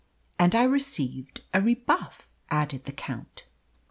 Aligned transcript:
"And 0.39 0.55
I 0.55 0.63
received 0.63 1.41
a 1.53 1.61
rebuff," 1.61 2.31
added 2.49 2.85
the 2.85 2.91
Count. 2.91 3.45